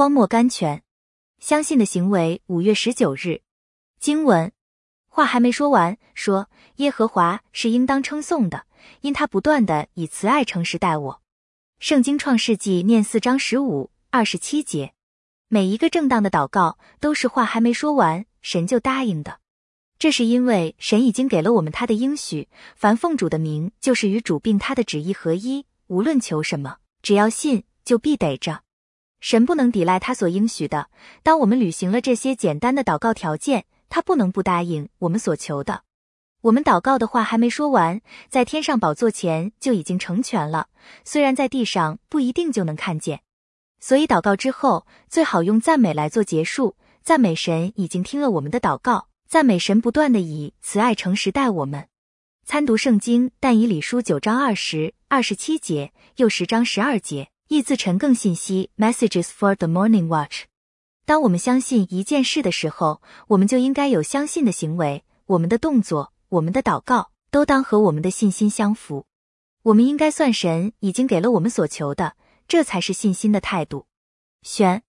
[0.00, 0.82] 荒漠甘泉。
[1.40, 2.40] 相信的行为。
[2.46, 3.42] 五月十九日，
[3.98, 4.50] 经文
[5.08, 8.64] 话还没说完，说耶和华是应当称颂的，
[9.02, 11.20] 因他不断的以慈爱诚实待我。
[11.80, 14.94] 圣经创世纪念四章十五、二十七节。
[15.48, 19.40] 每一个正当的祷告都是话还没说完，神就答应的。
[19.98, 25.66] 这是因为神已经给了我们他的应许，凡奉主的名，就是与主并他的旨意合一。
[25.88, 28.62] 无论求什么，只要信，就必得着。
[29.20, 30.88] 神不能抵赖他所应许的。
[31.22, 35.82] 当我们履行了这些简单的祷告条件，他不能不答应我们所求的。
[36.42, 40.68] 我们祷告的话还没说完，在天上宝座前就已经成全了。
[41.04, 43.20] 虽然在地上不一定就能看见，
[43.78, 46.76] 所以祷告之后最好用赞美来做结束。
[47.02, 49.08] 赞美神已经听了我们的祷告。
[49.28, 51.86] 赞美神不断的以慈爱诚实待我们。
[52.44, 58.70] 参读圣经，但以理书九章二十二十七节，又十章十二节，译自陈更信息。
[58.78, 60.44] Messages for the Morning Watch。
[61.04, 65.02] 当我们相信一件事的时候，我们就应该有相信的行为。
[65.26, 69.04] 我们的动作，我们的祷告，都当和我们的信心相符。
[69.64, 72.14] 我们应该算神已经给了我们所求的，
[72.46, 73.86] 这才是信心的态度。
[74.42, 74.84] 选。